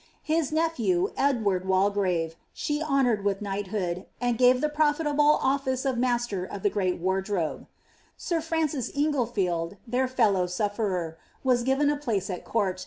[0.23, 5.99] Hia nephew, Ed ward Walgrave,' she honoured with knighthood, and gave ihe proliuible office of
[5.99, 7.67] master of llie great wardrobe.
[8.17, 12.73] Sir Francis Inglelield, their fellow sutrerer, was given a place at courl.